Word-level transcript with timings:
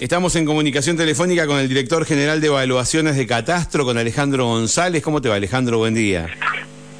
Estamos 0.00 0.36
en 0.36 0.44
comunicación 0.44 0.96
telefónica 0.96 1.48
con 1.48 1.58
el 1.58 1.68
director 1.68 2.04
general 2.04 2.40
de 2.40 2.46
evaluaciones 2.46 3.16
de 3.16 3.26
Catastro, 3.26 3.84
con 3.84 3.98
Alejandro 3.98 4.46
González. 4.46 5.02
¿Cómo 5.02 5.20
te 5.20 5.28
va, 5.28 5.34
Alejandro? 5.34 5.78
Buen 5.78 5.94
día. 5.94 6.28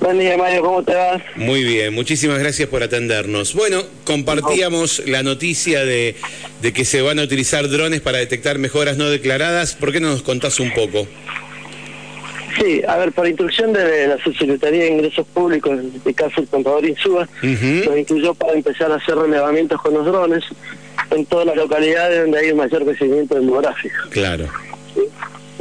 Buen 0.00 0.18
día, 0.18 0.36
Mario, 0.36 0.62
¿cómo 0.62 0.82
te 0.82 0.94
va? 0.94 1.22
Muy 1.36 1.62
bien, 1.62 1.94
muchísimas 1.94 2.40
gracias 2.40 2.68
por 2.68 2.82
atendernos. 2.82 3.54
Bueno, 3.54 3.82
compartíamos 4.04 5.02
la 5.06 5.22
noticia 5.22 5.84
de, 5.84 6.16
de 6.60 6.72
que 6.72 6.84
se 6.84 7.00
van 7.00 7.20
a 7.20 7.22
utilizar 7.22 7.68
drones 7.68 8.00
para 8.00 8.18
detectar 8.18 8.58
mejoras 8.58 8.96
no 8.96 9.08
declaradas. 9.08 9.74
¿Por 9.76 9.92
qué 9.92 10.00
no 10.00 10.08
nos 10.08 10.22
contás 10.22 10.58
un 10.58 10.72
poco? 10.72 11.06
Sí, 12.60 12.82
a 12.86 12.96
ver, 12.96 13.12
por 13.12 13.28
instrucción 13.28 13.72
de 13.72 14.08
la 14.08 14.18
Subsecretaría 14.18 14.82
de 14.82 14.90
Ingresos 14.90 15.26
Públicos, 15.28 15.78
en 15.78 15.92
este 15.94 16.14
caso 16.14 16.40
el 16.40 16.48
contador 16.48 16.84
Insúa, 16.84 17.28
nos 17.42 17.98
incluyó 17.98 18.34
para 18.34 18.54
empezar 18.54 18.90
a 18.90 18.96
hacer 18.96 19.14
relevamientos 19.14 19.80
con 19.80 19.94
los 19.94 20.04
drones 20.04 20.42
en 21.10 21.24
todas 21.26 21.46
las 21.46 21.56
localidades 21.56 22.22
donde 22.22 22.38
hay 22.38 22.50
un 22.50 22.58
mayor 22.58 22.84
crecimiento 22.84 23.34
demográfico. 23.34 23.96
Claro. 24.10 24.46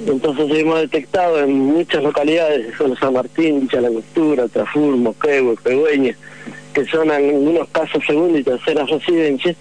Entonces 0.05 0.45
hemos 0.59 0.79
detectado 0.81 1.39
en 1.39 1.51
muchas 1.51 2.03
localidades, 2.03 2.73
son 2.77 2.95
San 2.97 3.13
Martín, 3.13 3.61
Villa 3.61 3.81
La 3.81 3.89
Costura, 3.89 4.47
Trafur, 4.47 4.95
Moquegua, 4.95 5.55
Pegüeña, 5.61 6.15
que 6.73 6.85
son 6.85 7.11
en 7.11 7.29
algunos 7.29 7.67
casos 7.69 8.03
segunda 8.05 8.39
y 8.39 8.43
tercera 8.43 8.85
residencias, 8.85 9.55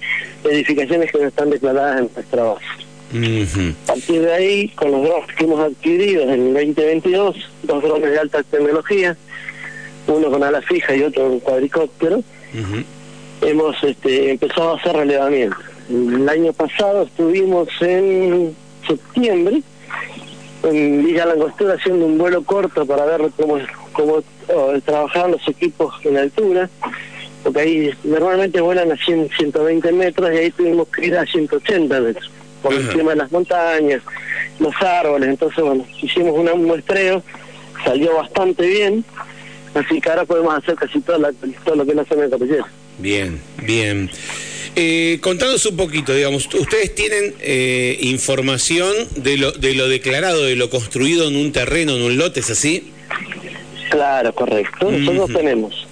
edificaciones 0.45 1.11
que 1.11 1.19
no 1.19 1.29
están 1.29 1.51
declaradas 1.51 2.01
en 2.01 2.11
nuestra 2.15 2.43
base. 2.43 2.67
A 3.85 3.87
partir 3.87 4.21
de 4.21 4.33
ahí, 4.33 4.69
con 4.71 4.91
los 4.91 5.03
drones 5.03 5.35
que 5.37 5.45
hemos 5.45 5.61
adquirido 5.61 6.23
en 6.25 6.31
el 6.31 6.55
2022, 6.55 7.37
dos 7.63 7.83
drones 7.83 8.11
de 8.11 8.19
alta 8.19 8.43
tecnología, 8.43 9.17
uno 10.07 10.31
con 10.31 10.43
ala 10.43 10.61
fija 10.63 10.95
y 10.95 11.03
otro 11.03 11.29
con 11.29 11.41
cuadricóptero, 11.41 12.23
hemos 13.41 13.83
este, 13.83 14.31
empezado 14.31 14.73
a 14.73 14.77
hacer 14.77 14.95
relevamiento. 14.95 15.57
El 15.89 16.29
año 16.29 16.53
pasado 16.53 17.05
estuvimos 17.05 17.69
en 17.81 18.55
septiembre 18.87 19.63
en 20.69 21.05
Villa 21.05 21.27
Langostura 21.27 21.75
haciendo 21.75 22.07
un 22.07 22.19
vuelo 22.19 22.43
corto 22.43 22.87
para 22.87 23.05
ver 23.05 23.31
cómo, 23.37 23.59
cómo 23.93 24.23
oh, 24.55 24.73
trabajaban 24.85 25.33
los 25.33 25.49
equipos 25.49 25.95
en 26.05 26.17
altura, 26.17 26.69
porque 27.43 27.61
ahí 27.61 27.91
normalmente 28.05 28.61
vuelan 28.61 28.93
a 28.93 28.97
100, 28.97 29.31
120 29.37 29.93
metros 29.93 30.33
y 30.33 30.37
ahí 30.37 30.51
tuvimos 30.51 30.89
que 30.89 31.07
ir 31.07 31.17
a 31.17 31.27
180 31.27 32.01
metros, 32.01 32.31
por 32.63 32.75
encima 32.75 33.11
de 33.11 33.17
las 33.17 33.33
montañas, 33.33 34.03
los 34.59 34.75
árboles, 34.81 35.29
entonces 35.29 35.63
bueno, 35.63 35.85
hicimos 36.03 36.37
un 36.37 36.65
muestreo, 36.65 37.23
salió 37.85 38.17
bastante 38.17 38.67
bien, 38.67 39.05
así 39.75 40.01
que 40.01 40.11
ahora 40.11 40.25
podemos 40.25 40.55
hacer 40.55 40.75
casi 40.75 41.01
todo, 41.01 41.31
todo 41.65 41.77
lo 41.77 41.87
que 41.87 41.95
no 41.95 42.05
se 42.05 42.17
me 42.17 42.29
cordillera. 42.29 42.67
Bien, 42.99 43.41
bien. 43.63 44.11
Eh, 44.79 45.21
contanos 45.23 45.65
un 45.65 45.75
poquito, 45.75 46.15
digamos, 46.15 46.53
ustedes 46.55 46.95
tienen 46.95 47.35
eh, 47.41 47.97
información 48.03 48.93
de 49.17 49.39
lo, 49.39 49.53
de 49.53 49.75
lo 49.75 49.89
declarado, 49.89 50.45
de 50.45 50.55
lo 50.55 50.69
construido 50.69 51.29
en 51.29 51.37
un 51.37 51.51
terreno, 51.51 51.97
en 51.97 52.03
un 52.03 52.19
lote, 52.19 52.41
¿es 52.41 52.51
así? 52.51 52.93
Claro, 53.89 54.35
correcto. 54.35 54.91
Nosotros 54.91 55.33
tenemos 55.33 55.87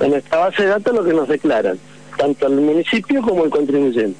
en 0.00 0.12
nuestra 0.12 0.38
base 0.38 0.62
de 0.62 0.68
datos 0.70 0.94
lo 0.94 1.04
que 1.04 1.12
nos 1.12 1.28
declaran, 1.28 1.78
tanto 2.16 2.46
el 2.46 2.54
municipio 2.54 3.20
como 3.20 3.44
el 3.44 3.50
contribuyente. 3.50 4.18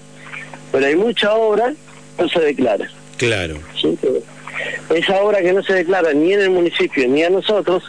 Pero 0.70 0.86
hay 0.86 0.96
mucha 0.96 1.32
obra 1.32 1.72
que 2.18 2.22
no 2.22 2.28
se 2.28 2.40
declara. 2.40 2.90
Claro. 3.16 3.56
Esa 4.94 5.22
obra 5.22 5.40
que 5.40 5.54
no 5.54 5.62
se 5.62 5.72
declara 5.72 6.12
ni 6.12 6.34
en 6.34 6.40
el 6.42 6.50
municipio 6.50 7.08
ni 7.08 7.22
a 7.22 7.30
nosotros, 7.30 7.84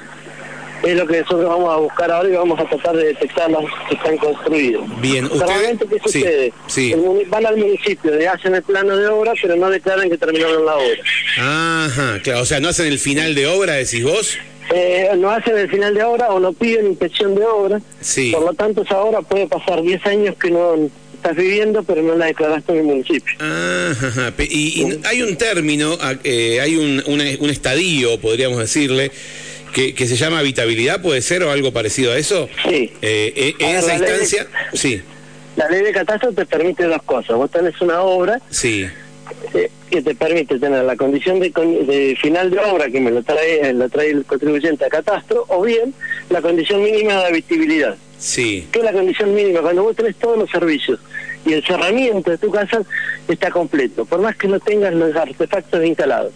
es 0.84 0.98
lo 0.98 1.06
que 1.08 1.20
nosotros 1.20 1.48
vamos 1.48 1.74
a 1.74 1.78
buscar 1.78 2.12
ahora 2.12 2.30
y 2.30 2.34
vamos 2.34 2.60
a 2.60 2.66
tratar 2.66 2.96
de 2.96 3.06
detectar 3.06 3.50
los 3.52 3.64
que 3.88 3.96
están 3.96 4.18
construidos. 4.18 5.02
Bien, 5.02 5.24
Normalmente, 5.26 5.86
¿qué 5.88 6.00
sucede? 6.00 6.54
Sí, 6.68 6.96
van 7.28 7.46
al 7.46 7.58
municipio, 7.58 8.12
le 8.12 8.28
hacen 8.28 8.56
el 8.56 8.64
plano 8.64 8.96
de 8.98 9.08
obra, 9.08 9.34
pero 9.42 9.56
no 9.56 9.70
declaran 9.70 10.10
que 10.10 10.18
terminaron 10.18 10.66
la 10.66 10.76
obra. 10.76 11.04
Ajá, 11.38 12.20
claro, 12.24 12.42
o 12.42 12.46
sea, 12.46 12.60
¿no 12.60 12.70
hacen 12.70 12.88
el 12.88 13.00
final 13.00 13.36
de 13.36 13.48
obra, 13.48 13.74
decís 13.74 14.04
vos? 14.04 14.38
Eh, 14.74 15.10
no 15.18 15.30
hacen 15.30 15.58
el 15.58 15.70
final 15.70 15.94
de 15.94 16.04
obra 16.04 16.30
o 16.30 16.40
no 16.40 16.54
piden 16.54 16.88
inspección 16.88 17.36
de 17.36 17.46
obra. 17.46 17.82
Sí. 18.00 18.32
Por 18.32 18.44
lo 18.44 18.54
tanto, 18.54 18.84
esa 18.84 19.00
obra 19.00 19.22
puede 19.22 19.48
pasar 19.48 19.82
10 19.82 20.06
años 20.06 20.36
que 20.38 20.50
no 20.50 20.90
estás 21.14 21.36
viviendo, 21.36 21.84
pero 21.84 22.02
no 22.02 22.16
la 22.16 22.28
declaraste 22.28 22.72
en 22.72 22.78
el 22.80 22.84
municipio. 22.86 23.34
Ajá, 23.40 24.34
y, 24.40 25.00
hay 25.04 25.22
un 25.22 25.36
término, 25.36 25.98
eh, 26.24 26.60
hay 26.62 26.78
un, 26.78 27.04
un 27.06 27.50
estadio, 27.50 28.20
podríamos 28.20 28.60
decirle, 28.60 29.12
que, 29.72 30.08
se 30.08 30.16
llama 30.16 30.40
habitabilidad, 30.40 31.02
¿puede 31.02 31.22
ser 31.22 31.44
o 31.44 31.52
algo 31.52 31.72
parecido 31.72 32.12
a 32.12 32.18
eso? 32.18 32.50
Sí. 32.64 32.92
Eh, 33.02 33.34
eh 33.36 33.54
en 33.60 33.76
esa 33.76 33.96
instancia, 33.96 34.48
sí. 34.74 35.02
La 35.56 35.68
ley 35.70 35.84
de 35.84 35.92
catastro 35.92 36.32
te 36.32 36.46
permite 36.46 36.84
dos 36.86 37.02
cosas. 37.04 37.36
Vos 37.36 37.52
tenés 37.52 37.80
una 37.82 38.02
obra 38.02 38.42
sí. 38.50 38.88
Eh, 39.54 39.70
que 39.90 40.02
te 40.02 40.16
permite 40.16 40.58
tener 40.60 40.84
la 40.84 40.96
condición 40.96 41.40
de, 41.40 42.18
final 42.22 42.52
de 42.52 42.60
obra 42.60 42.90
que 42.90 43.00
me 43.00 43.12
lo 43.12 43.24
trae, 43.24 43.74
lo 43.74 43.90
trae 43.90 44.12
el 44.12 44.26
contribuyente 44.26 44.86
a 44.86 44.90
catastro, 44.90 45.46
o 45.50 45.62
bien 45.62 45.94
la 46.30 46.42
condición 46.42 46.82
mínima 46.82 47.16
de 47.16 47.26
habitabilidad. 47.26 47.98
Sí. 48.18 48.68
¿Qué 48.72 48.80
es 48.80 48.86
la 48.86 48.94
condición 48.94 49.34
mínima? 49.34 49.62
Cuando 49.62 49.84
vos 49.84 49.96
tenés 49.96 50.16
todos 50.16 50.38
los 50.38 50.50
servicios 50.50 51.00
y 51.46 51.54
el 51.54 51.66
cerramiento 51.66 52.32
de 52.32 52.38
tu 52.38 52.52
casa 52.52 52.82
está 53.28 53.50
completo, 53.50 54.06
por 54.06 54.22
más 54.22 54.36
que 54.36 54.48
no 54.48 54.60
tengas 54.60 54.94
los 54.94 55.16
artefactos 55.16 55.84
instalados. 55.84 56.34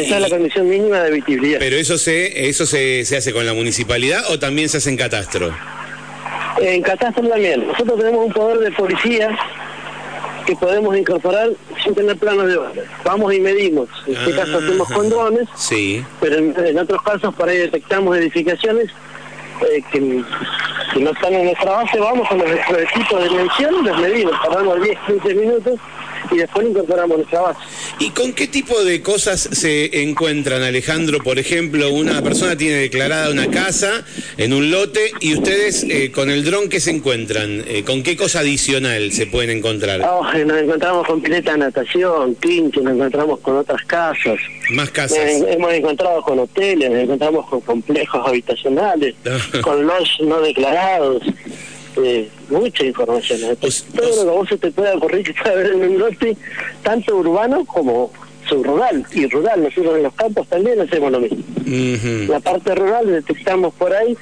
Esa 0.00 0.16
es 0.16 0.22
la 0.22 0.28
condición 0.28 0.68
mínima 0.68 1.00
de 1.00 1.08
habitabilidad. 1.08 1.58
¿Pero 1.58 1.76
eso 1.76 1.98
se 1.98 2.48
eso 2.48 2.66
se, 2.66 3.04
se 3.04 3.16
hace 3.16 3.32
con 3.32 3.46
la 3.46 3.54
municipalidad 3.54 4.24
o 4.30 4.38
también 4.38 4.68
se 4.68 4.78
hace 4.78 4.90
en 4.90 4.96
catastro? 4.96 5.54
En 6.60 6.82
catastro 6.82 7.28
también. 7.28 7.66
Nosotros 7.66 7.98
tenemos 7.98 8.26
un 8.26 8.32
poder 8.32 8.58
de 8.58 8.70
policía 8.72 9.36
que 10.44 10.54
podemos 10.56 10.96
incorporar 10.96 11.50
sin 11.82 11.94
tener 11.94 12.16
planos 12.16 12.46
de 12.46 12.56
obra. 12.56 12.82
Vamos 13.04 13.34
y 13.34 13.40
medimos. 13.40 13.88
En 14.06 14.16
este 14.16 14.32
caso 14.32 14.58
hacemos 14.58 14.88
con 14.88 15.08
drones, 15.08 15.48
sí. 15.56 16.04
pero 16.20 16.36
en, 16.36 16.78
otros 16.78 17.02
casos 17.02 17.34
por 17.34 17.48
ahí 17.48 17.58
detectamos 17.58 18.16
edificaciones 18.16 18.88
eh, 19.72 19.82
que, 19.90 20.00
no 21.00 21.10
están 21.10 21.34
en 21.34 21.46
nuestra 21.46 21.72
base, 21.72 21.98
vamos 21.98 22.28
con 22.28 22.38
nuestro 22.38 22.78
equipo 22.78 23.18
de 23.18 23.28
dimensión, 23.28 23.84
los 23.84 23.98
medimos, 23.98 24.32
tardamos 24.42 24.80
10, 24.80 24.98
15 25.06 25.34
minutos 25.34 25.80
y 26.30 26.36
después 26.36 26.66
incorporamos 26.66 27.18
nuestra 27.18 27.40
base. 27.40 27.60
¿Y 27.98 28.10
con 28.10 28.32
qué 28.32 28.46
tipo 28.46 28.82
de 28.82 29.02
cosas 29.02 29.48
se 29.52 30.02
encuentran, 30.02 30.62
Alejandro? 30.62 31.18
Por 31.22 31.38
ejemplo, 31.38 31.92
una 31.92 32.22
persona 32.22 32.56
tiene 32.56 32.76
declarada 32.76 33.30
una 33.30 33.50
casa 33.50 34.04
en 34.36 34.52
un 34.52 34.70
lote 34.70 35.12
y 35.20 35.34
ustedes 35.34 35.84
eh, 35.84 36.10
con 36.12 36.30
el 36.30 36.44
dron, 36.44 36.68
¿qué 36.68 36.80
se 36.80 36.90
encuentran? 36.90 37.64
Eh, 37.66 37.84
¿Con 37.84 38.02
qué 38.02 38.16
cosa 38.16 38.40
adicional 38.40 39.12
se 39.12 39.26
pueden 39.26 39.58
encontrar? 39.58 40.00
Oh, 40.02 40.24
nos 40.24 40.62
encontramos 40.62 41.06
con 41.06 41.20
pileta 41.20 41.52
de 41.52 41.58
natación, 41.58 42.34
clinch, 42.34 42.76
nos 42.78 42.94
encontramos 42.94 43.40
con 43.40 43.56
otras 43.56 43.82
casas. 43.84 44.38
Más 44.70 44.90
casas. 44.90 45.18
hemos 45.18 45.72
encontrado 45.72 46.22
con 46.22 46.38
hoteles, 46.38 46.90
nos 46.90 47.00
encontramos 47.00 47.48
con 47.48 47.60
complejos 47.60 48.26
habitacionales, 48.26 49.14
con 49.62 49.86
los 49.86 50.20
no 50.20 50.40
declarados 50.40 51.22
eh, 51.96 52.28
mucha 52.50 52.84
información. 52.84 53.56
Pues, 53.60 53.84
todo 53.94 54.24
lo 54.24 54.30
que 54.30 54.38
vos 54.38 54.48
se 54.48 54.58
te 54.58 54.70
pueda 54.70 54.94
ocurrir 54.96 55.24
que 55.24 55.34
pueda 55.34 55.52
haber 55.52 55.72
en 55.72 55.84
un 55.84 55.98
norte, 55.98 56.36
tanto 56.82 57.16
urbano 57.16 57.64
como 57.64 58.10
subrural 58.48 59.04
y 59.12 59.26
rural. 59.28 59.62
Nosotros 59.62 59.96
en 59.96 60.02
los 60.04 60.14
campos 60.14 60.46
también 60.48 60.80
hacemos 60.80 61.12
lo 61.12 61.20
mismo. 61.20 61.38
La 62.28 62.40
parte 62.40 62.74
rural 62.74 63.06
detectamos 63.06 63.74
por 63.74 63.92
ahí. 63.92 64.16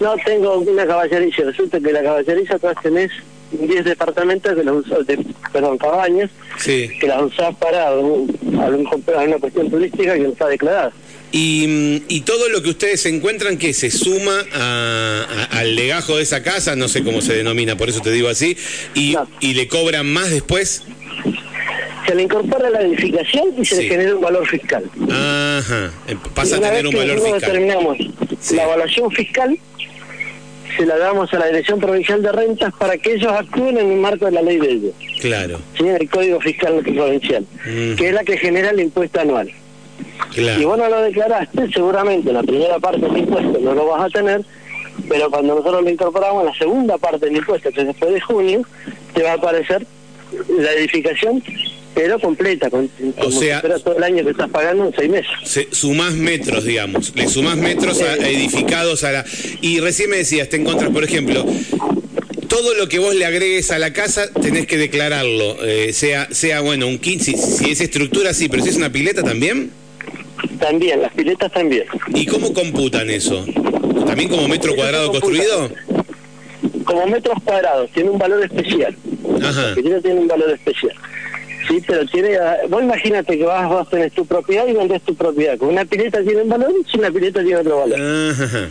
No 0.00 0.16
tengo 0.24 0.58
una 0.58 0.86
caballeriza, 0.86 1.44
resulta 1.44 1.78
que 1.80 1.92
la 1.92 2.02
caballeriza 2.02 2.56
atrás 2.56 2.76
tenés 2.82 3.12
10 3.52 3.84
departamentos 3.84 4.54
que 4.54 4.64
las 4.64 4.74
usas, 4.74 5.06
de, 5.06 5.24
perdón, 5.52 5.78
cabañas, 5.78 6.30
que 6.64 7.06
las 7.06 7.22
usás 7.22 7.54
para 7.56 7.88
alguna 7.88 9.38
cuestión 9.38 9.70
turística 9.70 10.14
que 10.14 10.20
no 10.20 10.30
está 10.30 10.48
declarada. 10.48 10.92
Y, 11.36 12.20
todo 12.20 12.48
lo 12.48 12.62
que 12.62 12.70
ustedes 12.70 13.04
encuentran 13.06 13.58
que 13.58 13.72
se 13.72 13.90
suma 13.90 14.44
al 15.50 15.74
legajo 15.74 16.16
de 16.16 16.22
esa 16.22 16.44
casa, 16.44 16.76
no 16.76 16.86
sé 16.86 17.02
cómo 17.02 17.20
se 17.22 17.34
denomina, 17.34 17.76
por 17.76 17.88
eso 17.88 18.00
te 18.00 18.12
digo 18.12 18.28
así, 18.28 18.56
y, 18.94 19.16
y 19.40 19.54
le 19.54 19.66
cobran 19.66 20.06
más 20.06 20.30
después. 20.30 20.84
Se 22.06 22.14
le 22.14 22.22
incorpora 22.22 22.70
la 22.70 22.82
edificación 22.82 23.48
y 23.58 23.64
se 23.64 23.82
le 23.82 23.88
genera 23.88 24.14
un 24.14 24.20
valor 24.20 24.46
fiscal. 24.46 24.84
Ajá, 25.10 25.90
em, 26.06 26.18
pasa 26.34 26.56
a 26.56 26.60
tener 26.60 26.86
un 26.86 26.94
valor 26.94 27.20
fiscal. 27.20 27.52
terminamos 27.52 27.98
la 28.52 28.62
evaluación 28.62 29.10
fiscal, 29.10 29.58
se 30.76 30.86
la 30.86 30.98
damos 30.98 31.34
a 31.34 31.38
la 31.40 31.46
Dirección 31.46 31.80
Provincial 31.80 32.22
de 32.22 32.30
Rentas 32.30 32.72
para 32.78 32.96
que 32.96 33.14
ellos 33.14 33.32
actúen 33.32 33.78
en 33.78 33.90
el 33.90 33.98
marco 33.98 34.26
de 34.26 34.30
la 34.30 34.42
ley 34.42 34.58
de 34.58 34.70
ellos. 34.70 34.92
Claro. 35.20 35.60
Sí, 35.76 35.84
el 35.88 36.08
Código 36.08 36.40
Fiscal 36.40 36.80
Provincial, 36.84 37.44
que 37.96 38.08
es 38.08 38.14
la 38.14 38.22
que 38.22 38.36
genera 38.36 38.70
el 38.70 38.78
impuesto 38.78 39.20
anual. 39.20 39.50
Si 40.34 40.64
vos 40.64 40.78
no 40.78 40.88
lo 40.88 41.02
declaraste, 41.02 41.68
seguramente 41.72 42.32
la 42.32 42.42
primera 42.42 42.78
parte 42.78 43.00
del 43.00 43.18
impuesto 43.18 43.58
no 43.60 43.74
lo 43.74 43.86
vas 43.86 44.06
a 44.06 44.08
tener, 44.08 44.42
pero 45.08 45.30
cuando 45.30 45.54
nosotros 45.54 45.84
lo 45.84 45.90
incorporamos, 45.90 46.44
la 46.44 46.54
segunda 46.54 46.98
parte 46.98 47.26
del 47.26 47.36
impuesto, 47.36 47.70
que 47.70 47.80
es 47.80 47.86
después 47.86 48.12
de 48.12 48.20
junio, 48.20 48.62
te 49.12 49.22
va 49.22 49.32
a 49.32 49.34
aparecer 49.34 49.86
la 50.58 50.72
edificación 50.72 51.42
pero 51.94 52.18
completa, 52.18 52.68
con, 52.70 52.90
o 53.18 53.30
sea, 53.30 53.60
todo 53.60 53.96
el 53.96 54.02
año 54.02 54.24
que 54.24 54.30
estás 54.30 54.50
pagando 54.50 54.86
en 54.86 54.94
seis 54.96 55.08
meses. 55.08 55.30
Se, 55.44 55.68
sumás 55.70 56.12
metros, 56.14 56.64
digamos, 56.64 57.14
le 57.14 57.28
sumás 57.28 57.56
metros 57.56 58.00
edificados 58.00 59.04
a 59.04 59.12
la... 59.12 59.24
Y 59.60 59.78
recién 59.78 60.10
me 60.10 60.16
decías, 60.16 60.48
te 60.48 60.56
encuentras, 60.56 60.90
por 60.90 61.04
ejemplo, 61.04 61.46
todo 62.48 62.74
lo 62.74 62.88
que 62.88 62.98
vos 62.98 63.14
le 63.14 63.24
agregues 63.24 63.70
a 63.70 63.78
la 63.78 63.92
casa 63.92 64.28
tenés 64.32 64.66
que 64.66 64.76
declararlo, 64.76 65.64
eh, 65.64 65.92
sea, 65.92 66.26
sea 66.32 66.60
bueno, 66.62 66.88
un 66.88 66.98
kit, 66.98 67.20
si, 67.20 67.36
si 67.36 67.70
es 67.70 67.80
estructura 67.80 68.34
sí, 68.34 68.48
pero 68.48 68.64
si 68.64 68.70
es 68.70 68.76
una 68.76 68.90
pileta 68.90 69.22
también. 69.22 69.70
También, 70.58 71.02
las 71.02 71.12
piletas 71.12 71.52
también. 71.52 71.84
¿Y 72.14 72.26
cómo 72.26 72.52
computan 72.52 73.10
eso? 73.10 73.44
¿También 74.06 74.28
como 74.28 74.48
metro 74.48 74.74
cuadrado 74.74 75.10
construido? 75.10 75.70
Como 76.84 77.06
metros 77.06 77.36
cuadrados, 77.44 77.90
tiene 77.90 78.10
un 78.10 78.18
valor 78.18 78.44
especial. 78.44 78.96
Ajá. 79.42 79.68
La 79.70 79.74
pileta 79.74 80.00
tiene 80.00 80.20
un 80.20 80.28
valor 80.28 80.50
especial. 80.50 80.92
Sí, 81.68 81.82
pero 81.86 82.04
tiene. 82.06 82.36
ah, 82.36 82.56
Vos 82.68 82.82
imagínate 82.82 83.38
que 83.38 83.44
vas, 83.44 83.66
vos 83.68 83.88
tenés 83.88 84.12
tu 84.12 84.26
propiedad 84.26 84.66
y 84.66 84.74
vendés 84.74 85.00
tu 85.02 85.14
propiedad. 85.14 85.56
Con 85.56 85.70
una 85.70 85.84
pileta 85.86 86.22
tiene 86.22 86.42
un 86.42 86.48
valor 86.50 86.72
y 86.78 86.90
sin 86.90 87.00
una 87.00 87.10
pileta 87.10 87.40
tiene 87.42 87.56
otro 87.56 87.78
valor. 87.80 87.98
Ajá. 87.98 88.68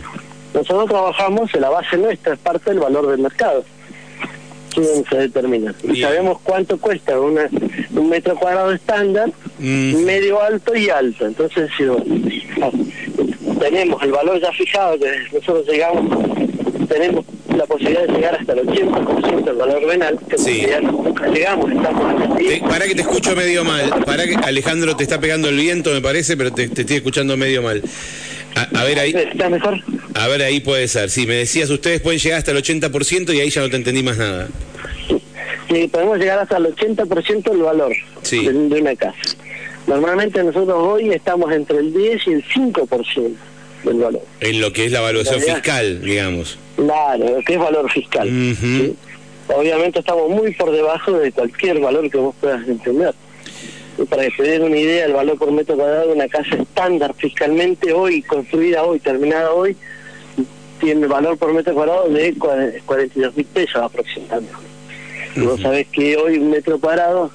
Nosotros 0.54 0.86
trabajamos 0.88 1.52
en 1.54 1.60
la 1.62 1.70
base 1.70 1.96
nuestra, 1.96 2.34
es 2.34 2.38
parte 2.38 2.70
del 2.70 2.78
valor 2.78 3.08
del 3.10 3.18
mercado. 3.18 3.64
Sí, 4.72 4.82
se 5.10 5.16
determina. 5.16 5.74
Y 5.92 6.00
sabemos 6.00 6.38
cuánto 6.42 6.78
cuesta 6.78 7.18
una, 7.18 7.48
un 7.94 8.08
metro 8.08 8.36
cuadrado 8.36 8.72
estándar, 8.72 9.30
Mm. 9.64 10.04
medio 10.04 10.42
alto 10.42 10.74
y 10.76 10.90
alto. 10.90 11.26
Entonces, 11.26 11.70
si 11.76 11.84
no, 11.84 11.96
tenemos 13.58 14.02
el 14.02 14.12
valor 14.12 14.40
ya 14.40 14.52
fijado, 14.52 14.98
que 14.98 15.06
nosotros 15.32 15.66
llegamos, 15.66 16.18
tenemos 16.88 17.24
la 17.56 17.66
posibilidad 17.66 18.06
de 18.06 18.12
llegar 18.12 18.34
hasta 18.38 18.52
el 18.52 18.66
80% 18.66 19.44
del 19.44 19.54
valor 19.56 19.86
venal, 19.86 20.18
que 20.28 20.36
Sí. 20.38 20.66
ya 20.68 20.80
nunca 20.80 21.26
llegamos, 21.28 21.70
estamos 21.70 22.36
Te- 22.38 22.60
para 22.68 22.86
que 22.86 22.94
te 22.94 23.00
escucho 23.02 23.34
medio 23.36 23.64
mal. 23.64 23.90
Para 24.04 24.26
que 24.26 24.34
Alejandro 24.34 24.96
te 24.96 25.04
está 25.04 25.20
pegando 25.20 25.48
el 25.48 25.56
viento, 25.56 25.92
me 25.92 26.00
parece, 26.00 26.36
pero 26.36 26.52
te, 26.52 26.68
te 26.68 26.82
estoy 26.82 26.96
escuchando 26.96 27.36
medio 27.36 27.62
mal. 27.62 27.80
A, 28.56 28.80
a 28.80 28.84
ver 28.84 28.98
ahí, 28.98 29.12
¿Está 29.16 29.48
mejor? 29.48 29.80
a 30.14 30.28
ver 30.28 30.42
ahí 30.42 30.60
puede 30.60 30.86
ser. 30.88 31.10
Sí, 31.10 31.26
me 31.26 31.34
decías 31.34 31.70
ustedes 31.70 32.00
pueden 32.00 32.20
llegar 32.20 32.38
hasta 32.38 32.50
el 32.50 32.58
80% 32.58 33.32
y 33.34 33.40
ahí 33.40 33.50
ya 33.50 33.62
no 33.62 33.70
te 33.70 33.76
entendí 33.76 34.02
más 34.02 34.16
nada. 34.18 34.48
Sí, 35.70 35.88
podemos 35.88 36.18
llegar 36.18 36.38
hasta 36.40 36.58
el 36.58 36.66
80% 36.66 37.50
del 37.50 37.62
valor 37.62 37.92
Sí. 38.22 38.44
de, 38.46 38.52
de 38.52 38.80
una 38.80 38.94
casa. 38.94 39.16
Normalmente 39.86 40.42
nosotros 40.42 40.76
hoy 40.78 41.10
estamos 41.10 41.52
entre 41.52 41.78
el 41.78 41.92
10 41.92 42.26
y 42.28 42.32
el 42.32 42.44
5% 42.44 43.32
del 43.84 43.96
valor. 43.98 44.22
En 44.40 44.60
lo 44.60 44.72
que 44.72 44.86
es 44.86 44.92
la 44.92 45.00
evaluación 45.00 45.40
fiscal, 45.40 46.00
digamos. 46.02 46.58
Claro, 46.76 47.26
que 47.46 47.54
es 47.54 47.58
valor 47.60 47.90
fiscal. 47.90 48.28
Obviamente 49.48 49.98
estamos 49.98 50.30
muy 50.30 50.52
por 50.54 50.70
debajo 50.72 51.12
de 51.18 51.30
cualquier 51.32 51.78
valor 51.80 52.10
que 52.10 52.16
vos 52.16 52.34
puedas 52.40 52.66
entender. 52.66 53.14
Y 53.98 54.04
para 54.04 54.24
que 54.24 54.30
te 54.30 54.42
den 54.42 54.62
una 54.62 54.76
idea, 54.78 55.04
el 55.04 55.12
valor 55.12 55.38
por 55.38 55.52
metro 55.52 55.76
cuadrado 55.76 56.08
de 56.08 56.12
una 56.14 56.28
casa 56.28 56.56
estándar 56.56 57.14
fiscalmente 57.16 57.92
hoy, 57.92 58.22
construida 58.22 58.82
hoy, 58.82 58.98
terminada 59.00 59.52
hoy, 59.52 59.76
tiene 60.80 61.06
valor 61.06 61.36
por 61.38 61.52
metro 61.52 61.74
cuadrado 61.74 62.08
de 62.08 62.34
cua- 62.34 62.72
42 62.86 63.36
mil 63.36 63.46
pesos 63.46 63.76
aproximadamente. 63.82 64.52
Y 65.36 65.40
Vos 65.40 65.60
sabés 65.60 65.86
que 65.88 66.16
hoy 66.16 66.38
un 66.38 66.50
metro 66.50 66.80
cuadrado 66.80 67.30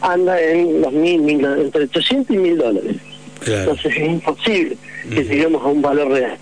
anda 0.00 0.40
en 0.40 0.80
los 0.80 0.92
mil, 0.92 1.20
mil 1.20 1.44
entre 1.44 1.84
800 1.84 2.34
y 2.36 2.38
mil 2.38 2.56
dólares. 2.58 2.96
Claro. 3.40 3.70
Entonces 3.72 3.92
es 3.96 4.06
imposible 4.08 4.76
que 5.08 5.24
lleguemos 5.24 5.62
a 5.62 5.66
un 5.68 5.80
valor 5.82 6.08
real. 6.10 6.36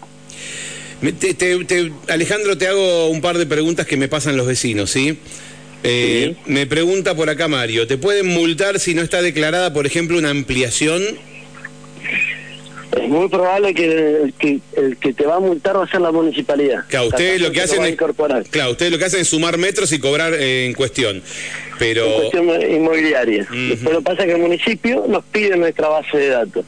Te- 1.20 1.34
te- 1.34 1.64
te- 1.64 1.92
Alejandro, 2.08 2.58
te 2.58 2.66
hago 2.66 3.08
un 3.08 3.20
par 3.20 3.38
de 3.38 3.46
preguntas 3.46 3.86
que 3.86 3.96
me 3.96 4.08
pasan 4.08 4.36
los 4.36 4.46
vecinos, 4.46 4.90
¿sí? 4.90 5.16
Eh, 5.84 6.34
Me 6.46 6.66
pregunta 6.66 7.14
por 7.14 7.30
acá 7.30 7.46
Mario, 7.46 7.86
¿te 7.86 7.96
pueden 7.98 8.26
multar 8.26 8.80
si 8.80 8.94
no 8.94 9.02
está 9.02 9.22
declarada, 9.22 9.72
por 9.72 9.86
ejemplo, 9.86 10.18
una 10.18 10.30
ampliación? 10.30 11.02
Es 12.96 13.08
muy 13.08 13.28
probable 13.28 13.74
que 13.74 13.84
el, 14.22 14.34
que 14.38 14.60
el 14.76 14.96
que 14.96 15.12
te 15.12 15.26
va 15.26 15.36
a 15.36 15.40
multar 15.40 15.76
va 15.76 15.84
a 15.84 15.88
ser 15.88 16.00
la 16.00 16.10
municipalidad. 16.10 16.84
Claro, 16.88 17.08
ustedes 17.08 17.40
lo 17.40 17.52
que 17.52 17.60
hacen 17.60 17.82
es, 17.84 17.92
incorporar 17.92 18.44
claro, 18.44 18.70
ustedes 18.72 18.90
lo 18.92 18.98
que 18.98 19.04
hacen 19.04 19.20
es 19.20 19.28
sumar 19.28 19.58
metros 19.58 19.92
y 19.92 19.98
cobrar 19.98 20.32
eh, 20.34 20.64
en 20.66 20.72
cuestión. 20.74 21.22
Pero 21.78 22.04
en 22.06 22.12
cuestión 22.30 22.72
inmobiliaria. 22.72 23.46
Después 23.50 23.92
lo 23.92 23.98
que 23.98 24.04
pasa 24.04 24.22
es 24.22 24.26
que 24.26 24.32
el 24.34 24.40
municipio 24.40 25.04
nos 25.06 25.22
pide 25.26 25.56
nuestra 25.56 25.88
base 25.88 26.16
de 26.16 26.28
datos. 26.28 26.64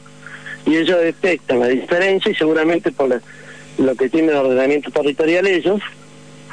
Y 0.65 0.75
ellos 0.77 0.99
detectan 1.01 1.59
la 1.59 1.67
diferencia 1.69 2.31
y 2.31 2.35
seguramente 2.35 2.91
por 2.91 3.09
la- 3.09 3.21
lo 3.79 3.95
que 3.95 4.07
tiene 4.09 4.31
el 4.31 4.37
ordenamiento 4.37 4.91
territorial 4.91 5.47
ellos, 5.47 5.81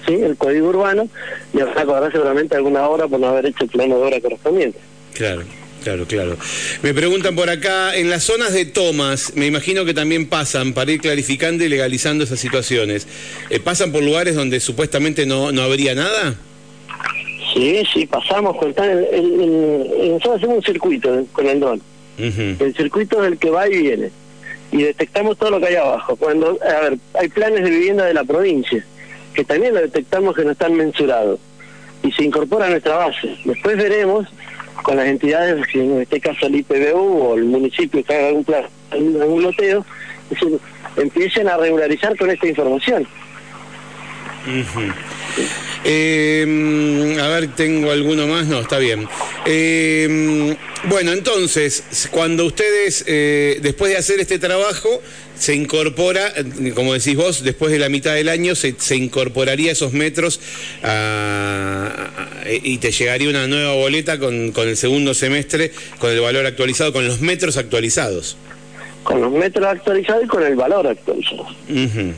¿sí? 0.06 0.14
el 0.14 0.36
código 0.38 0.68
urbano, 0.70 1.08
le 1.52 1.64
van 1.64 1.76
a 1.78 1.84
cobrar 1.84 2.10
seguramente 2.10 2.56
alguna 2.56 2.88
hora 2.88 3.06
por 3.06 3.20
no 3.20 3.28
haber 3.28 3.46
hecho 3.46 3.64
el 3.64 3.70
plano 3.70 3.98
de 3.98 4.04
obra 4.06 4.20
correspondiente. 4.20 4.78
Claro, 5.12 5.42
claro, 5.88 6.06
claro. 6.06 6.36
Me 6.82 6.92
preguntan 6.94 7.34
por 7.34 7.48
acá, 7.50 7.94
en 7.96 8.10
las 8.10 8.24
zonas 8.24 8.52
de 8.52 8.64
tomas, 8.66 9.32
me 9.36 9.46
imagino 9.46 9.84
que 9.84 9.94
también 9.94 10.26
pasan 10.26 10.72
para 10.74 10.92
ir 10.92 11.00
clarificando 11.00 11.64
y 11.64 11.68
legalizando 11.68 12.24
esas 12.24 12.38
situaciones. 12.40 13.06
Eh, 13.50 13.60
¿Pasan 13.60 13.92
por 13.92 14.02
lugares 14.02 14.34
donde 14.34 14.60
supuestamente 14.60 15.24
no, 15.26 15.50
no 15.52 15.62
habría 15.62 15.94
nada? 15.94 16.34
Sí, 17.54 17.82
sí, 17.92 18.06
pasamos 18.06 18.56
con 18.56 18.74
el, 18.76 19.04
el- 19.12 19.40
el- 19.40 20.10
nosotros 20.12 20.36
hacemos 20.36 20.56
un 20.58 20.62
circuito 20.62 21.26
con 21.32 21.46
el 21.46 21.60
dron. 21.60 21.82
Ujú, 22.18 22.64
El 22.64 22.74
circuito 22.76 23.22
es 23.24 23.32
el 23.32 23.38
que 23.38 23.50
va 23.50 23.68
y 23.68 23.78
viene. 23.78 24.10
Y 24.70 24.82
detectamos 24.82 25.38
todo 25.38 25.50
lo 25.52 25.60
que 25.60 25.68
hay 25.68 25.76
abajo. 25.76 26.16
Cuando, 26.16 26.58
a 26.62 26.80
ver, 26.90 26.98
hay 27.14 27.28
planes 27.28 27.64
de 27.64 27.70
vivienda 27.70 28.04
de 28.04 28.12
la 28.12 28.24
provincia, 28.24 28.84
que 29.32 29.44
también 29.44 29.72
lo 29.74 29.80
detectamos 29.80 30.36
que 30.36 30.44
no 30.44 30.50
están 30.50 30.74
mensurados. 30.74 31.40
Y 32.02 32.12
se 32.12 32.24
incorpora 32.24 32.66
a 32.66 32.70
nuestra 32.70 32.96
base. 32.96 33.34
Después 33.44 33.76
veremos 33.76 34.28
con 34.82 34.96
las 34.96 35.06
entidades, 35.06 35.64
en 35.74 36.00
este 36.00 36.20
caso 36.20 36.46
el 36.46 36.56
IPBU 36.56 36.98
o 36.98 37.34
el 37.36 37.44
municipio 37.44 38.02
que 38.04 38.14
haga 38.14 38.28
algún 38.28 38.44
plan, 38.44 38.64
algún 38.90 39.42
loteo, 39.42 39.84
es 40.30 40.40
decir, 40.40 40.58
empiecen 40.96 41.48
a 41.48 41.56
regularizar 41.56 42.16
con 42.16 42.30
esta 42.30 42.46
información. 42.46 43.06
Eh, 45.84 46.44
ver, 47.40 47.54
¿tengo 47.54 47.90
alguno 47.90 48.26
más? 48.26 48.46
No, 48.46 48.60
está 48.60 48.78
bien. 48.78 49.08
Eh, 49.46 50.56
bueno, 50.84 51.12
entonces, 51.12 51.82
cuando 52.10 52.44
ustedes, 52.44 53.04
eh, 53.06 53.58
después 53.62 53.90
de 53.92 53.98
hacer 53.98 54.20
este 54.20 54.38
trabajo, 54.38 55.02
se 55.38 55.54
incorpora, 55.54 56.32
como 56.74 56.94
decís 56.94 57.14
vos, 57.16 57.44
después 57.44 57.70
de 57.70 57.78
la 57.78 57.88
mitad 57.88 58.14
del 58.14 58.28
año, 58.28 58.54
se, 58.54 58.74
se 58.78 58.96
incorporaría 58.96 59.70
esos 59.72 59.92
metros 59.92 60.40
a- 60.82 62.10
a- 62.44 62.50
y 62.50 62.78
te 62.78 62.90
llegaría 62.90 63.28
una 63.28 63.46
nueva 63.46 63.74
boleta 63.74 64.18
con, 64.18 64.52
con 64.52 64.68
el 64.68 64.76
segundo 64.76 65.14
semestre, 65.14 65.72
con 65.98 66.10
el 66.10 66.20
valor 66.20 66.44
actualizado, 66.46 66.92
con 66.92 67.06
los 67.06 67.20
metros 67.20 67.56
actualizados. 67.56 68.36
Con 69.04 69.20
los 69.20 69.32
metros 69.32 69.66
actualizados 69.66 70.24
y 70.24 70.26
con 70.26 70.42
el 70.42 70.54
valor 70.56 70.86
actualizado. 70.86 71.42
Ujú. 71.68 72.12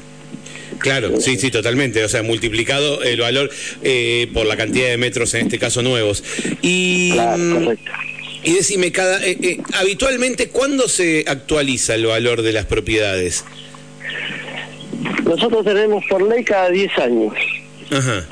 Claro, 0.81 1.21
sí, 1.21 1.37
sí, 1.37 1.51
totalmente. 1.51 2.03
O 2.05 2.09
sea, 2.09 2.23
multiplicado 2.23 3.03
el 3.03 3.21
valor 3.21 3.51
eh, 3.83 4.29
por 4.33 4.47
la 4.47 4.57
cantidad 4.57 4.89
de 4.89 4.97
metros, 4.97 5.35
en 5.35 5.47
este 5.47 5.59
caso 5.59 5.83
nuevos. 5.83 6.25
Y, 6.63 7.13
Claro, 7.13 7.55
correcto. 7.55 7.91
y 8.43 8.55
decime, 8.55 8.91
cada, 8.91 9.25
eh, 9.25 9.37
eh, 9.43 9.59
habitualmente, 9.75 10.49
¿cuándo 10.49 10.89
se 10.89 11.25
actualiza 11.27 11.95
el 11.95 12.07
valor 12.07 12.43
de 12.43 12.53
las 12.53 12.67
propiedades? 12.67 13.45
Nosotros 15.25 15.65
tenemos 15.65 16.05
por 16.09 16.23
ley 16.23 16.43
cada 16.45 16.71
10 16.71 16.99
años. 16.99 17.35
Ajá, 17.91 18.25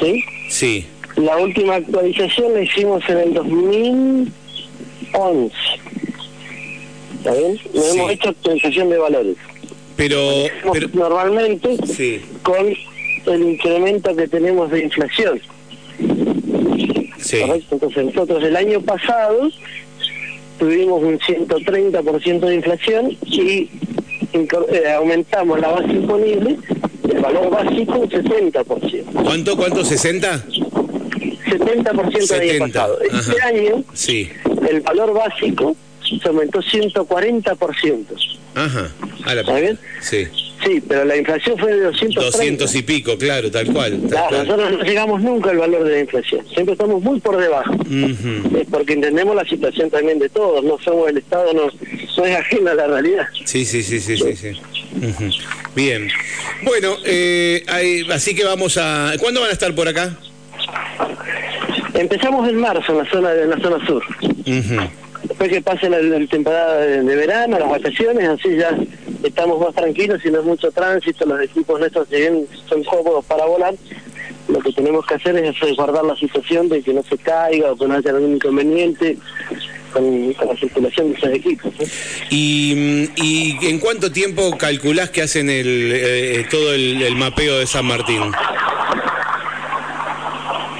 ¿Sí? 0.00 0.24
sí. 0.48 0.86
La 1.16 1.36
última 1.38 1.76
actualización 1.76 2.52
la 2.52 2.62
hicimos 2.62 3.02
en 3.08 3.18
el 3.18 3.34
2011. 3.34 5.54
¿Está 7.18 7.32
bien? 7.32 7.58
Sí. 7.58 7.70
hemos 7.94 8.10
hecho 8.10 8.28
actualización 8.28 8.90
de 8.90 8.98
valores. 8.98 9.36
Pero, 9.96 10.20
Normalmente 10.92 11.76
sí, 11.86 12.20
con 12.42 12.66
el 13.26 13.42
incremento 13.42 14.14
que 14.14 14.28
tenemos 14.28 14.70
de 14.70 14.84
inflación. 14.84 15.40
sí. 17.18 17.40
¿correcto? 17.40 17.74
Entonces 17.74 18.04
nosotros 18.04 18.44
el 18.44 18.56
año 18.56 18.80
pasado 18.82 19.48
tuvimos 20.58 21.02
un 21.02 21.18
130% 21.18 22.40
de 22.40 22.54
inflación 22.54 23.16
y 23.24 23.68
eh, 24.32 24.90
aumentamos 24.96 25.58
la 25.60 25.68
base 25.68 25.92
imponible, 25.92 26.56
el 27.10 27.18
valor 27.20 27.50
básico 27.50 27.98
un 27.98 28.08
70%. 28.10 29.04
¿Cuánto, 29.24 29.56
cuánto? 29.56 29.80
¿60? 29.82 30.42
70% 31.46 31.94
del 31.94 32.00
año 32.08 32.26
70, 32.26 32.66
pasado. 32.66 33.00
Este 33.00 33.14
ajá. 33.40 33.48
año 33.48 33.84
Sí. 33.94 34.28
el 34.68 34.80
valor 34.82 35.14
básico 35.14 35.74
se 36.22 36.28
aumentó 36.28 36.60
140%. 36.60 38.04
Ajá. 38.54 38.90
A 39.26 39.34
la 39.34 39.40
¿Está 39.42 39.54
bien? 39.58 39.78
Sí. 40.00 40.26
Sí, 40.64 40.82
pero 40.88 41.04
la 41.04 41.16
inflación 41.16 41.58
fue 41.58 41.70
de 41.74 41.80
230. 41.82 42.20
200 42.38 42.74
y 42.76 42.82
pico, 42.82 43.18
claro, 43.18 43.50
tal 43.50 43.66
cual. 43.72 44.00
tal 44.00 44.08
Claro, 44.08 44.28
cual. 44.28 44.46
nosotros 44.46 44.72
no 44.78 44.84
llegamos 44.84 45.20
nunca 45.20 45.50
al 45.50 45.58
valor 45.58 45.84
de 45.84 45.92
la 45.92 46.00
inflación. 46.00 46.46
Siempre 46.54 46.72
estamos 46.72 47.02
muy 47.02 47.20
por 47.20 47.36
debajo. 47.36 47.74
Es 48.58 48.66
porque 48.70 48.94
entendemos 48.94 49.36
la 49.36 49.44
situación 49.44 49.90
también 49.90 50.18
de 50.18 50.28
todos. 50.30 50.64
No 50.64 50.78
somos 50.82 51.10
el 51.10 51.18
Estado, 51.18 51.52
no, 51.52 51.66
no 52.16 52.24
es 52.24 52.36
ajeno 52.36 52.70
a 52.70 52.74
la 52.74 52.86
realidad. 52.86 53.26
Sí, 53.44 53.64
sí, 53.66 53.82
sí, 53.82 54.00
sí, 54.00 54.16
sí. 54.16 54.34
sí. 54.34 54.52
Bien. 55.74 56.08
Bueno, 56.64 56.96
eh, 57.04 57.62
hay- 57.68 58.06
así 58.10 58.34
que 58.34 58.44
vamos 58.44 58.78
a... 58.78 59.12
¿Cuándo 59.20 59.40
van 59.42 59.50
a 59.50 59.52
estar 59.52 59.74
por 59.74 59.86
acá? 59.88 60.16
Empezamos 61.94 62.48
en 62.48 62.56
marzo 62.56 62.92
en 62.92 62.98
la 62.98 63.10
zona 63.10 63.32
en 63.34 63.50
la 63.50 63.58
zona 63.58 63.86
sur. 63.86 64.02
Después 65.24 65.50
que 65.50 65.60
pase 65.60 65.88
la, 65.90 66.00
la 66.00 66.26
temporada 66.26 66.78
de, 66.80 67.02
de 67.02 67.16
verano, 67.16 67.58
las 67.58 67.68
vacaciones, 67.70 68.28
así 68.28 68.56
ya 68.56 68.70
estamos 69.28 69.60
más 69.60 69.74
tranquilos 69.74 70.24
y 70.24 70.30
no 70.30 70.40
es 70.40 70.44
mucho 70.44 70.70
tránsito, 70.70 71.26
los 71.26 71.40
equipos 71.40 71.78
nuestros 71.78 72.08
si 72.08 72.16
bien 72.16 72.46
son 72.68 72.84
cómodos 72.84 73.24
para 73.24 73.46
volar, 73.46 73.74
lo 74.48 74.60
que 74.60 74.72
tenemos 74.72 75.04
que 75.06 75.14
hacer 75.14 75.36
es 75.36 75.58
resguardar 75.58 76.04
la 76.04 76.16
situación 76.16 76.68
de 76.68 76.82
que 76.82 76.92
no 76.92 77.02
se 77.02 77.18
caiga 77.18 77.72
o 77.72 77.76
que 77.76 77.86
no 77.86 77.94
haya 77.94 78.10
algún 78.10 78.34
inconveniente 78.36 79.16
con, 79.92 80.34
la 80.48 80.56
circulación 80.56 81.12
de 81.12 81.18
esos 81.18 81.30
equipos. 81.30 81.72
¿Y, 82.30 83.08
¿Y, 83.16 83.58
en 83.68 83.78
cuánto 83.78 84.12
tiempo 84.12 84.56
calculás 84.56 85.10
que 85.10 85.22
hacen 85.22 85.50
el, 85.50 85.90
eh, 85.92 86.46
todo 86.50 86.74
el, 86.74 87.16
mapeo 87.16 87.58
de 87.58 87.66
San 87.66 87.86
Martín? 87.86 88.22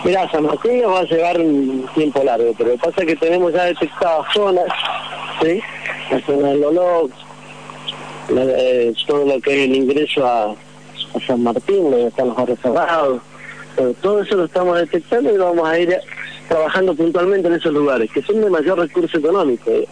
Mirá, 0.04 0.30
San 0.30 0.44
Martín 0.44 0.82
nos 0.82 0.92
va 0.92 1.00
a 1.00 1.04
llevar 1.04 1.40
un 1.40 1.88
tiempo 1.94 2.22
largo, 2.22 2.54
pero 2.56 2.70
lo 2.70 2.76
que 2.76 2.84
pasa 2.84 3.00
es 3.00 3.06
que 3.06 3.16
tenemos 3.16 3.52
ya 3.52 3.64
detectadas 3.64 4.26
zonas, 4.32 4.66
¿sí? 5.42 5.60
La 6.12 6.20
zona 6.20 6.48
del 6.50 6.64
Lolo, 8.28 8.52
todo 9.06 9.24
lo 9.24 9.40
que 9.40 9.64
es 9.64 9.70
el 9.70 9.76
ingreso 9.76 10.26
a, 10.26 10.54
San 11.26 11.42
Martín, 11.42 11.90
donde 11.90 12.08
están 12.08 12.28
los 12.28 12.36
barrios 12.36 12.58
cerrados, 12.60 13.22
todo 14.02 14.22
eso 14.22 14.36
lo 14.36 14.44
estamos 14.44 14.78
detectando 14.78 15.32
y 15.32 15.38
vamos 15.38 15.66
a 15.66 15.78
ir 15.78 15.96
trabajando 16.48 16.94
puntualmente 16.94 17.48
en 17.48 17.54
esos 17.54 17.72
lugares, 17.72 18.10
que 18.12 18.22
son 18.22 18.40
de 18.40 18.50
mayor 18.50 18.78
recurso 18.78 19.18
económico. 19.18 19.70
¿eh? 19.70 19.86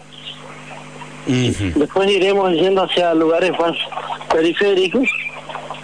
Después 1.27 2.11
iremos 2.11 2.53
yendo 2.53 2.83
hacia 2.83 3.13
lugares 3.13 3.51
más 3.59 3.75
periféricos, 4.31 5.09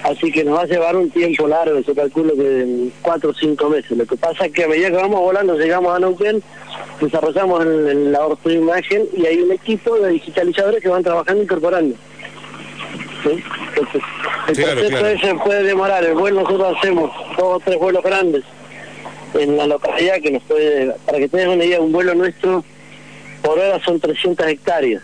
así 0.03 0.31
que 0.31 0.43
nos 0.43 0.59
va 0.59 0.61
a 0.61 0.65
llevar 0.65 0.95
un 0.95 1.09
tiempo 1.09 1.47
largo, 1.47 1.79
yo 1.79 1.95
calculo 1.95 2.35
que 2.35 2.61
en 2.61 2.93
cuatro 3.01 3.31
o 3.31 3.33
cinco 3.33 3.69
meses. 3.69 3.97
Lo 3.97 4.05
que 4.05 4.17
pasa 4.17 4.45
es 4.45 4.51
que 4.51 4.63
a 4.63 4.67
medida 4.67 4.89
que 4.89 4.97
vamos 4.97 5.19
volando, 5.19 5.57
llegamos 5.57 5.95
a 5.95 5.99
Neuquén, 5.99 6.43
desarrollamos 6.99 7.65
el, 7.65 8.11
la 8.11 8.19
imagen 8.45 9.07
y 9.17 9.25
hay 9.25 9.41
un 9.41 9.51
equipo 9.51 9.97
de 9.97 10.11
digitalizadores 10.11 10.81
que 10.81 10.89
van 10.89 11.03
trabajando 11.03 11.43
incorporando. 11.43 11.95
¿Sí? 13.23 13.43
Entonces, 14.47 14.83
el 14.83 14.87
proceso 14.87 15.43
puede 15.43 15.63
demorar. 15.63 16.03
El 16.03 16.15
vuelo 16.15 16.41
nosotros 16.41 16.77
hacemos 16.77 17.11
dos 17.37 17.57
o 17.57 17.59
tres 17.63 17.77
vuelos 17.77 18.03
grandes 18.03 18.43
en 19.33 19.57
la 19.57 19.67
localidad 19.67 20.19
que 20.21 20.31
nos 20.31 20.43
puede, 20.43 20.93
para 21.05 21.19
que 21.19 21.27
tengas 21.27 21.47
una 21.47 21.63
idea, 21.63 21.79
un 21.79 21.91
vuelo 21.91 22.15
nuestro 22.15 22.63
por 23.41 23.59
hora 23.59 23.79
son 23.83 23.99
300 23.99 24.47
hectáreas. 24.47 25.01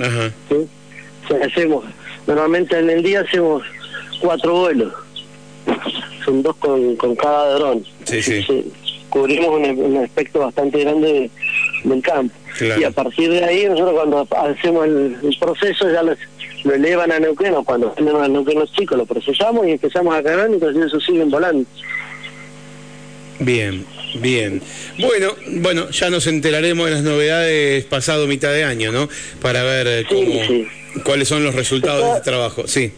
Ajá. 0.00 0.32
hacemos, 1.44 1.84
normalmente 2.26 2.78
en 2.78 2.90
el 2.90 3.02
día 3.02 3.20
hacemos 3.20 3.62
cuatro 4.20 4.54
vuelos, 4.54 4.92
son 6.24 6.42
dos 6.42 6.56
con, 6.56 6.96
con 6.96 7.14
cada 7.16 7.54
dron. 7.54 7.84
Sí, 8.04 8.22
sí. 8.22 8.72
cubrimos 9.10 9.48
un, 9.48 9.96
aspecto 9.98 10.40
bastante 10.40 10.80
grande 10.80 11.30
del 11.84 12.02
campo. 12.02 12.34
Y 12.78 12.84
a 12.84 12.90
partir 12.90 13.30
de 13.30 13.44
ahí, 13.44 13.66
nosotros 13.66 13.94
cuando 13.94 14.28
hacemos 14.30 14.86
el, 14.86 15.36
proceso 15.40 15.90
ya 15.90 16.02
lo 16.64 16.74
elevan 16.74 17.12
a 17.12 17.18
Neuquén, 17.18 17.54
o 17.54 17.64
cuando 17.64 17.90
tenemos 17.90 18.22
a 18.22 18.28
Neuquén 18.28 18.58
los 18.58 18.72
chicos, 18.72 18.96
lo 18.98 19.06
procesamos 19.06 19.66
y 19.66 19.72
empezamos 19.72 20.14
a 20.14 20.22
cargar 20.22 20.50
y 20.50 20.54
entonces 20.54 20.86
eso 20.86 21.00
siguen 21.00 21.30
volando. 21.30 21.66
Bien, 23.38 23.84
bien. 24.20 24.62
Bueno, 24.98 25.34
bueno, 25.60 25.90
ya 25.90 26.10
nos 26.10 26.26
enteraremos 26.26 26.86
de 26.86 26.92
las 26.92 27.02
novedades 27.02 27.84
pasado 27.86 28.26
mitad 28.26 28.52
de 28.52 28.64
año, 28.64 28.92
¿no? 28.92 29.08
Para 29.40 29.62
ver 29.62 29.86
eh, 29.88 30.06
cómo, 30.08 31.02
cuáles 31.04 31.28
son 31.28 31.42
los 31.42 31.54
resultados 31.54 32.04
de, 32.04 32.10
este 32.18 32.30
trabajo. 32.30 32.66
Sí. 32.66 32.92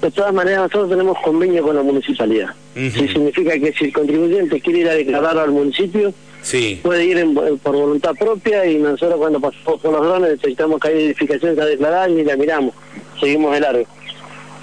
De 0.00 0.10
todas 0.10 0.34
maneras, 0.34 0.62
nosotros 0.62 0.90
tenemos 0.90 1.16
convenio 1.22 1.62
con 1.62 1.76
la 1.76 1.82
municipalidad. 1.82 2.48
significa 2.74 3.56
que 3.58 3.72
si 3.72 3.84
el 3.84 3.92
contribuyente 3.92 4.60
quiere 4.60 4.80
ir 4.80 4.88
a 4.88 4.94
declarar 4.94 5.38
al 5.38 5.52
municipio, 5.52 6.12
sí. 6.42 6.80
puede 6.82 7.04
ir 7.04 7.26
por 7.62 7.74
voluntad 7.74 8.14
propia 8.14 8.66
y 8.66 8.76
nosotros 8.76 9.18
cuando 9.18 9.40
pasamos 9.40 9.80
con 9.80 9.92
los 9.92 10.02
drones 10.02 10.30
detectamos 10.30 10.80
que 10.80 10.88
hay 10.88 11.04
edificaciones 11.04 11.58
a 11.58 11.64
declarar 11.64 12.10
y 12.10 12.24
la 12.24 12.36
miramos, 12.36 12.74
seguimos 13.18 13.52
de 13.52 13.60
largo. 13.60 13.86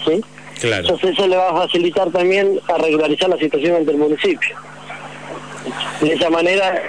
¿Sí? 0.06 0.22
Claro. 0.62 0.82
Entonces 0.82 1.12
eso 1.12 1.28
le 1.28 1.38
va 1.38 1.50
a 1.50 1.68
facilitar 1.68 2.12
también 2.12 2.60
a 2.68 2.78
regularizar 2.78 3.30
la 3.30 3.38
situación 3.38 3.78
ante 3.78 3.92
el 3.92 3.98
municipio. 3.98 4.56
De 6.02 6.14
esa 6.14 6.30
manera 6.30 6.82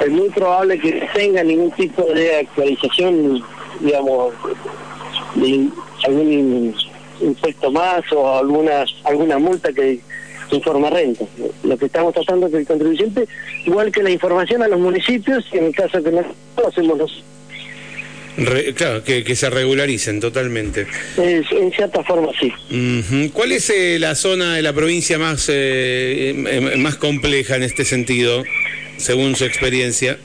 es 0.00 0.10
muy 0.10 0.28
probable 0.30 0.78
que 0.78 1.08
tenga 1.14 1.42
ningún 1.42 1.70
tipo 1.72 2.02
de 2.02 2.38
actualización, 2.38 3.44
digamos, 3.80 4.32
de 5.34 5.68
algún 6.04 6.74
impuesto 7.20 7.70
más 7.70 8.02
o 8.12 8.38
alguna 8.38 8.84
alguna 9.04 9.38
multa 9.38 9.72
que 9.72 10.00
informa 10.56 10.90
renta. 10.90 11.24
Lo 11.64 11.76
que 11.76 11.86
estamos 11.86 12.14
tratando 12.14 12.46
es 12.46 12.52
que 12.52 12.58
el 12.58 12.66
contribuyente, 12.66 13.26
igual 13.66 13.92
que 13.92 14.02
la 14.02 14.10
información 14.10 14.62
a 14.62 14.68
los 14.68 14.80
municipios, 14.80 15.44
y 15.52 15.58
en 15.58 15.64
el 15.66 15.74
caso 15.74 16.02
que 16.02 16.10
no 16.10 16.22
lo 16.56 16.68
hacemos 16.68 16.98
los 16.98 17.24
claro, 18.76 19.02
que, 19.04 19.36
se 19.36 19.50
regularicen 19.50 20.20
totalmente. 20.20 20.86
en 21.16 21.72
cierta 21.72 22.02
forma, 22.04 22.28
sí. 22.38 22.52
¿Cuál 23.32 23.52
es 23.52 23.70
eh, 23.70 23.98
la 23.98 24.14
zona 24.14 24.54
de 24.54 24.62
la 24.62 24.72
provincia 24.72 25.18
más, 25.18 25.48
eh, 25.48 26.30
em, 26.30 26.80
más 26.80 26.96
compleja 26.96 27.56
en 27.56 27.62
este 27.62 27.84
sentido, 27.84 28.42
según 28.96 29.36
su 29.36 29.44
experiencia? 29.44 30.18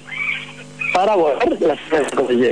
Para 0.93 1.15
volar, 1.15 1.49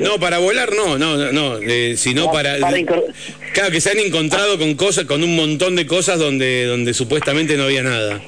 No, 0.01 0.20
para 0.20 0.39
volar 0.39 0.74
no, 0.74 0.98
no, 0.98 1.32
no, 1.32 1.58
eh, 1.60 1.96
sino 1.96 2.32
para... 2.32 2.58
claro, 3.53 3.72
que 3.72 3.81
se 3.81 3.91
han 3.91 4.00
encontrado 4.00 4.57
con 4.57 4.75
cosas, 4.75 5.05
con 5.05 5.24
un 5.24 5.36
montón 5.36 5.75
de 5.75 5.88
cosas 5.88 6.19
donde, 6.19 6.65
donde 6.65 6.93
supuestamente 6.93 7.55
no 7.55 7.63
había 7.63 7.83
nada. 7.83 8.22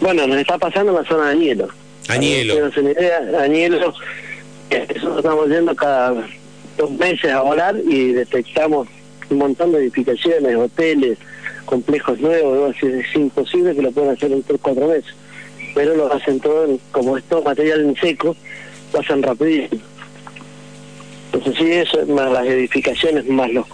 Bueno, 0.00 0.26
nos 0.26 0.38
está 0.38 0.58
pasando 0.58 0.92
en 0.92 1.02
la 1.02 1.08
zona 1.08 1.26
de 1.26 1.32
Añelo. 1.32 1.68
Añelo. 2.08 2.70
Añelo 3.38 3.94
nosotros 4.70 5.16
estamos 5.18 5.48
yendo 5.48 5.74
cada 5.74 6.14
dos 6.76 6.90
meses 6.92 7.30
a 7.32 7.40
volar 7.40 7.76
y 7.88 8.12
detectamos 8.12 8.88
un 9.30 9.38
montón 9.38 9.72
de 9.72 9.78
edificaciones, 9.78 10.56
hoteles, 10.56 11.18
complejos 11.64 12.18
nuevos, 12.20 12.74
es 12.82 13.14
imposible 13.14 13.74
que 13.74 13.82
lo 13.82 13.92
puedan 13.92 14.10
hacer 14.14 14.32
en 14.32 14.42
tres, 14.42 14.58
cuatro 14.62 14.88
meses, 14.88 15.14
pero 15.74 15.94
lo 15.94 16.12
hacen 16.12 16.40
todo, 16.40 16.78
como 16.92 17.18
es 17.18 17.24
todo 17.24 17.42
material 17.42 17.80
en 17.80 17.96
seco, 17.96 18.34
lo 18.92 19.00
hacen 19.00 19.22
rapidísimo. 19.22 19.82
Entonces 21.32 21.54
sí, 21.58 21.72
eso, 21.72 22.06
más 22.06 22.30
las 22.32 22.46
edificaciones, 22.46 23.26
más 23.26 23.50
los 23.52 23.66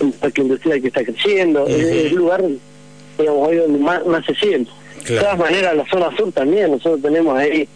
un 0.00 0.12
parque 0.12 0.42
industrial 0.42 0.80
que 0.80 0.88
está 0.88 1.04
creciendo, 1.04 1.66
es 1.66 1.84
el 1.84 2.14
lugar, 2.14 2.44
digamos, 3.18 3.48
hoy 3.48 3.56
donde 3.56 3.78
más, 3.78 4.24
se 4.24 4.34
siente. 4.34 4.70
De 5.06 5.18
todas 5.18 5.38
maneras, 5.38 5.76
la 5.76 5.86
zona 5.86 6.14
sur 6.16 6.30
también, 6.32 6.70
nosotros 6.70 7.02
tenemos 7.02 7.36
ahí 7.36 7.68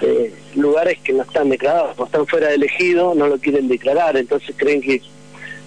eh, 0.00 0.34
lugares 0.54 0.98
que 1.02 1.12
no 1.12 1.22
están 1.22 1.48
declarados, 1.48 1.96
no 1.98 2.04
están 2.04 2.26
fuera 2.26 2.48
de 2.48 2.56
elegido, 2.56 3.14
no 3.14 3.26
lo 3.26 3.38
quieren 3.38 3.68
declarar, 3.68 4.16
entonces 4.16 4.54
creen 4.56 4.80
que 4.80 5.00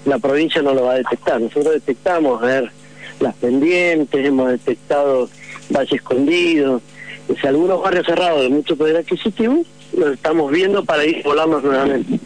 la 0.05 0.19
provincia 0.19 0.61
no 0.61 0.73
lo 0.73 0.83
va 0.83 0.93
a 0.93 0.97
detectar. 0.97 1.41
Nosotros 1.41 1.73
detectamos, 1.73 2.43
a 2.43 2.45
ver, 2.45 2.71
las 3.19 3.33
pendientes, 3.35 4.25
hemos 4.25 4.49
detectado 4.49 5.29
Valle 5.69 5.95
Escondido, 5.95 6.81
si 7.41 7.47
algunos 7.47 7.81
barrios 7.81 8.05
cerrados 8.05 8.41
de 8.41 8.49
mucho 8.49 8.75
poder 8.75 8.97
adquisitivo, 8.97 9.63
los 9.97 10.13
estamos 10.13 10.51
viendo 10.51 10.83
para 10.83 11.05
ir 11.05 11.23
volando 11.23 11.59
nuevamente. 11.61 12.19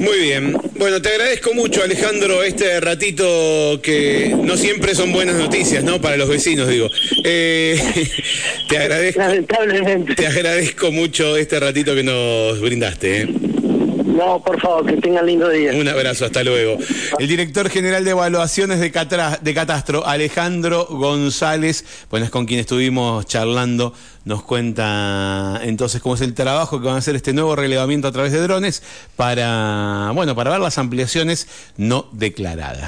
Muy 0.00 0.18
bien. 0.18 0.56
Bueno, 0.76 1.02
te 1.02 1.10
agradezco 1.10 1.52
mucho, 1.52 1.82
Alejandro, 1.82 2.42
este 2.42 2.80
ratito 2.80 3.78
que 3.82 4.34
no 4.34 4.56
siempre 4.56 4.94
son 4.94 5.12
buenas 5.12 5.36
noticias, 5.36 5.84
¿no? 5.84 6.00
Para 6.00 6.16
los 6.16 6.26
vecinos, 6.26 6.68
digo. 6.68 6.88
Eh, 7.22 7.78
te 8.70 8.78
agradezco. 8.78 9.20
Lamentablemente. 9.20 10.14
Te 10.14 10.26
agradezco 10.26 10.90
mucho 10.90 11.36
este 11.36 11.60
ratito 11.60 11.94
que 11.94 12.02
nos 12.02 12.58
brindaste. 12.62 13.20
¿eh? 13.20 13.28
No, 14.10 14.42
por 14.42 14.60
favor, 14.60 14.86
que 14.86 14.96
tengan 14.96 15.26
lindo 15.26 15.48
día. 15.48 15.72
Un 15.72 15.88
abrazo, 15.88 16.24
hasta 16.24 16.42
luego. 16.42 16.78
El 17.18 17.28
director 17.28 17.68
general 17.70 18.04
de 18.04 18.10
evaluaciones 18.10 18.80
de, 18.80 18.90
de 18.90 19.54
Catastro, 19.54 20.06
Alejandro 20.06 20.86
González, 20.86 21.84
bueno, 22.10 22.26
es 22.26 22.30
con 22.30 22.46
quien 22.46 22.60
estuvimos 22.60 23.26
charlando, 23.26 23.94
nos 24.24 24.42
cuenta 24.42 25.60
entonces 25.62 26.00
cómo 26.02 26.14
es 26.14 26.20
el 26.20 26.34
trabajo 26.34 26.80
que 26.80 26.86
van 26.86 26.96
a 26.96 26.98
hacer 26.98 27.16
este 27.16 27.32
nuevo 27.32 27.56
relevamiento 27.56 28.08
a 28.08 28.12
través 28.12 28.32
de 28.32 28.40
drones 28.40 28.82
para, 29.16 30.10
bueno, 30.14 30.34
para 30.34 30.50
ver 30.50 30.60
las 30.60 30.78
ampliaciones 30.78 31.48
no 31.76 32.06
declaradas. 32.12 32.78